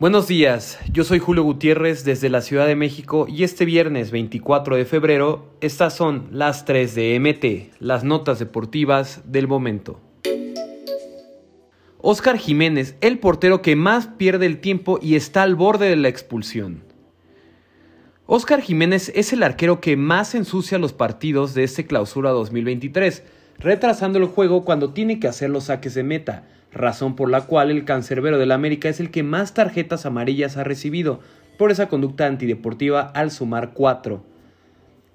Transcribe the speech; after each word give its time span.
Buenos 0.00 0.28
días, 0.28 0.78
yo 0.92 1.02
soy 1.02 1.18
Julio 1.18 1.42
Gutiérrez 1.42 2.04
desde 2.04 2.28
la 2.28 2.40
Ciudad 2.40 2.68
de 2.68 2.76
México 2.76 3.26
y 3.28 3.42
este 3.42 3.64
viernes 3.64 4.12
24 4.12 4.76
de 4.76 4.84
febrero 4.84 5.52
estas 5.60 5.96
son 5.96 6.28
las 6.30 6.64
3 6.66 6.94
de 6.94 7.18
MT, 7.18 7.82
las 7.82 8.04
notas 8.04 8.38
deportivas 8.38 9.22
del 9.24 9.48
momento. 9.48 10.00
Oscar 12.00 12.38
Jiménez, 12.38 12.94
el 13.00 13.18
portero 13.18 13.60
que 13.60 13.74
más 13.74 14.06
pierde 14.06 14.46
el 14.46 14.60
tiempo 14.60 15.00
y 15.02 15.16
está 15.16 15.42
al 15.42 15.56
borde 15.56 15.88
de 15.88 15.96
la 15.96 16.06
expulsión. 16.06 16.84
Oscar 18.26 18.60
Jiménez 18.60 19.10
es 19.16 19.32
el 19.32 19.42
arquero 19.42 19.80
que 19.80 19.96
más 19.96 20.36
ensucia 20.36 20.78
los 20.78 20.92
partidos 20.92 21.54
de 21.54 21.64
este 21.64 21.88
clausura 21.88 22.30
2023, 22.30 23.24
retrasando 23.58 24.18
el 24.18 24.26
juego 24.26 24.64
cuando 24.64 24.90
tiene 24.90 25.20
que 25.20 25.28
hacer 25.28 25.50
los 25.50 25.64
saques 25.64 25.94
de 25.94 26.02
meta 26.02 26.44
razón 26.72 27.16
por 27.16 27.30
la 27.30 27.42
cual 27.42 27.70
el 27.70 27.84
cancerbero 27.84 28.38
del 28.38 28.52
América 28.52 28.88
es 28.88 29.00
el 29.00 29.10
que 29.10 29.22
más 29.22 29.54
tarjetas 29.54 30.06
amarillas 30.06 30.56
ha 30.56 30.64
recibido 30.64 31.20
por 31.56 31.70
esa 31.70 31.88
conducta 31.88 32.26
antideportiva 32.26 33.10
al 33.14 33.30
sumar 33.30 33.72
cuatro. 33.72 34.22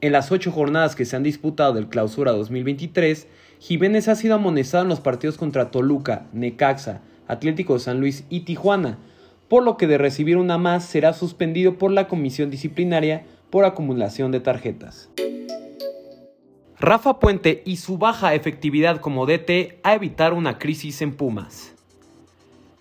En 0.01 0.11
las 0.11 0.31
ocho 0.31 0.51
jornadas 0.51 0.95
que 0.95 1.05
se 1.05 1.15
han 1.15 1.23
disputado 1.23 1.73
del 1.73 1.87
Clausura 1.87 2.31
2023, 2.33 3.27
Jiménez 3.59 4.09
ha 4.09 4.15
sido 4.15 4.35
amonestado 4.35 4.83
en 4.83 4.89
los 4.89 4.99
partidos 4.99 5.37
contra 5.37 5.71
Toluca, 5.71 6.25
Necaxa, 6.33 7.01
Atlético 7.27 7.75
de 7.75 7.79
San 7.79 8.01
Luis 8.01 8.25
y 8.29 8.41
Tijuana, 8.41 8.97
por 9.47 9.63
lo 9.63 9.77
que 9.77 9.87
de 9.87 9.97
recibir 9.97 10.35
una 10.35 10.57
más 10.57 10.83
será 10.83 11.13
suspendido 11.13 11.77
por 11.77 11.91
la 11.91 12.09
comisión 12.09 12.49
disciplinaria 12.49 13.23
por 13.49 13.63
acumulación 13.63 14.31
de 14.31 14.41
tarjetas. 14.41 15.09
Rafa 16.83 17.17
Puente 17.17 17.63
y 17.65 17.77
su 17.77 17.97
baja 17.97 18.35
efectividad 18.35 18.99
como 18.99 19.25
DT 19.25 19.79
a 19.83 19.93
evitar 19.93 20.33
una 20.33 20.59
crisis 20.59 21.01
en 21.01 21.13
Pumas. 21.13 21.73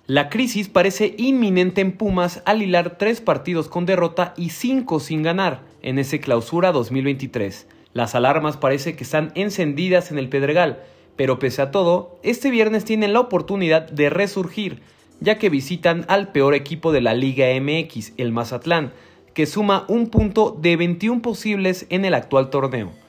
La 0.09 0.29
crisis 0.29 0.69
parece 0.69 1.15
inminente 1.19 1.83
en 1.83 1.93
Pumas 1.93 2.43
al 2.45 2.63
hilar 2.63 2.99
tres 2.99 3.21
partidos 3.21 3.69
con 3.69 3.87
derrota 3.87 4.35
y 4.37 4.51
cinco 4.51 4.99
sin 4.99 5.23
ganar 5.23 5.61
en 5.83 6.01
ese 6.01 6.19
clausura 6.19 6.73
2023. 6.73 7.69
Las 7.93 8.17
alarmas 8.17 8.57
parece 8.57 8.97
que 8.97 9.05
están 9.05 9.31
encendidas 9.37 10.11
en 10.11 10.19
el 10.19 10.29
Pedregal, 10.29 10.83
pero 11.15 11.39
pese 11.39 11.63
a 11.63 11.71
todo, 11.71 12.19
este 12.25 12.51
viernes 12.51 12.85
tienen 12.85 13.13
la 13.13 13.21
oportunidad 13.21 13.89
de 13.89 14.11
resurgir, 14.11 14.83
ya 15.21 15.39
que 15.39 15.49
visitan 15.49 16.07
al 16.09 16.33
peor 16.33 16.55
equipo 16.55 16.91
de 16.91 17.03
la 17.03 17.15
Liga 17.15 17.47
MX, 17.61 18.15
el 18.17 18.33
Mazatlán, 18.33 18.93
que 19.33 19.47
suma 19.47 19.85
un 19.87 20.09
punto 20.09 20.59
de 20.61 20.75
21 20.75 21.23
posibles 21.23 21.87
en 21.89 22.05
el 22.05 22.15
actual 22.15 22.51
torneo. 22.51 23.01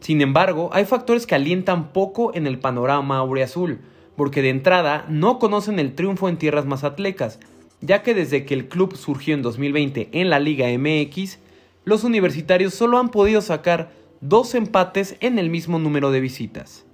Sin 0.00 0.20
embargo, 0.20 0.70
hay 0.72 0.84
factores 0.84 1.26
que 1.26 1.34
alientan 1.34 1.92
poco 1.92 2.34
en 2.34 2.46
el 2.46 2.58
panorama 2.58 3.18
aureazul, 3.18 3.80
porque 4.16 4.42
de 4.42 4.50
entrada 4.50 5.04
no 5.08 5.38
conocen 5.38 5.78
el 5.78 5.94
triunfo 5.94 6.28
en 6.28 6.36
tierras 6.36 6.66
mazatlecas, 6.66 7.38
ya 7.80 8.02
que 8.02 8.14
desde 8.14 8.44
que 8.44 8.54
el 8.54 8.68
club 8.68 8.96
surgió 8.96 9.34
en 9.34 9.42
2020 9.42 10.08
en 10.12 10.30
la 10.30 10.40
Liga 10.40 10.66
MX, 10.76 11.38
los 11.84 12.04
universitarios 12.04 12.74
solo 12.74 12.98
han 12.98 13.10
podido 13.10 13.40
sacar 13.40 13.92
dos 14.20 14.54
empates 14.54 15.16
en 15.20 15.38
el 15.38 15.50
mismo 15.50 15.78
número 15.78 16.10
de 16.10 16.20
visitas. 16.20 16.84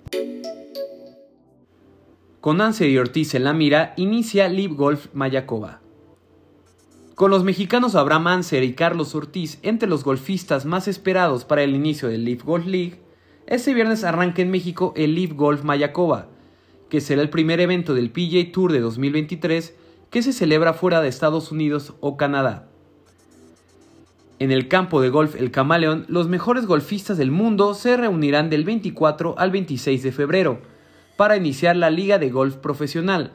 Con 2.40 2.60
Anser 2.60 2.90
y 2.90 2.98
Ortiz 2.98 3.34
en 3.34 3.44
la 3.44 3.52
mira, 3.52 3.94
inicia 3.96 4.48
Live 4.48 4.74
Golf 4.74 5.06
Mayacoba. 5.14 5.80
Con 7.14 7.30
los 7.30 7.44
mexicanos 7.44 7.94
Abraham 7.94 8.26
Anser 8.28 8.64
y 8.64 8.72
Carlos 8.72 9.14
Ortiz 9.14 9.58
entre 9.62 9.88
los 9.88 10.02
golfistas 10.02 10.64
más 10.64 10.88
esperados 10.88 11.44
para 11.44 11.62
el 11.62 11.74
inicio 11.74 12.08
del 12.08 12.24
Leaf 12.24 12.42
Golf 12.42 12.66
League, 12.66 13.00
este 13.46 13.74
viernes 13.74 14.02
arranca 14.02 14.40
en 14.40 14.50
México 14.50 14.94
el 14.96 15.14
Leaf 15.14 15.32
Golf 15.34 15.62
Mayacoba, 15.62 16.28
que 16.88 17.02
será 17.02 17.20
el 17.20 17.28
primer 17.28 17.60
evento 17.60 17.92
del 17.92 18.10
PJ 18.10 18.50
Tour 18.50 18.72
de 18.72 18.80
2023 18.80 19.74
que 20.08 20.22
se 20.22 20.32
celebra 20.32 20.72
fuera 20.72 21.02
de 21.02 21.08
Estados 21.08 21.52
Unidos 21.52 21.92
o 22.00 22.16
Canadá. 22.16 22.70
En 24.38 24.50
el 24.50 24.68
campo 24.68 25.02
de 25.02 25.10
golf 25.10 25.36
El 25.36 25.50
Camaleón, 25.50 26.06
los 26.08 26.28
mejores 26.28 26.66
golfistas 26.66 27.18
del 27.18 27.30
mundo 27.30 27.74
se 27.74 27.96
reunirán 27.96 28.48
del 28.48 28.64
24 28.64 29.38
al 29.38 29.50
26 29.50 30.02
de 30.02 30.12
febrero 30.12 30.60
para 31.18 31.36
iniciar 31.36 31.76
la 31.76 31.90
Liga 31.90 32.18
de 32.18 32.30
Golf 32.30 32.56
Profesional, 32.56 33.32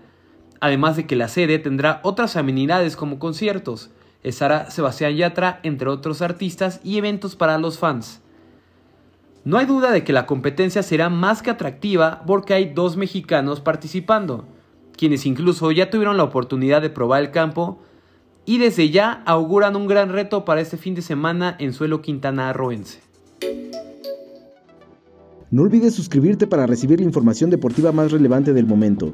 además 0.59 0.95
de 0.95 1.05
que 1.05 1.15
la 1.15 1.27
sede 1.27 1.59
tendrá 1.59 1.99
otras 2.03 2.35
amenidades 2.35 2.95
como 2.95 3.19
conciertos, 3.19 3.89
estará 4.23 4.69
Sebastián 4.69 5.15
Yatra, 5.15 5.59
entre 5.63 5.89
otros 5.89 6.21
artistas 6.21 6.79
y 6.83 6.97
eventos 6.97 7.35
para 7.35 7.57
los 7.57 7.79
fans. 7.79 8.21
No 9.45 9.57
hay 9.57 9.65
duda 9.65 9.91
de 9.91 10.03
que 10.03 10.13
la 10.13 10.25
competencia 10.25 10.83
será 10.83 11.09
más 11.09 11.41
que 11.41 11.49
atractiva 11.49 12.23
porque 12.27 12.53
hay 12.53 12.73
dos 12.73 12.97
mexicanos 12.97 13.61
participando, 13.61 14.45
quienes 14.97 15.25
incluso 15.25 15.71
ya 15.71 15.89
tuvieron 15.89 16.17
la 16.17 16.23
oportunidad 16.23 16.81
de 16.81 16.89
probar 16.89 17.21
el 17.21 17.31
campo 17.31 17.79
y 18.45 18.57
desde 18.57 18.89
ya 18.89 19.23
auguran 19.25 19.75
un 19.75 19.87
gran 19.87 20.09
reto 20.09 20.43
para 20.43 20.61
este 20.61 20.77
fin 20.77 20.95
de 20.95 21.01
semana 21.01 21.55
en 21.59 21.73
suelo 21.73 22.01
quintanarroense. 22.01 22.99
No 25.49 25.61
olvides 25.61 25.95
suscribirte 25.95 26.45
para 26.45 26.65
recibir 26.65 26.99
la 26.99 27.05
información 27.05 27.49
deportiva 27.49 27.93
más 27.93 28.11
relevante 28.11 28.51
del 28.51 28.65
momento. 28.65 29.13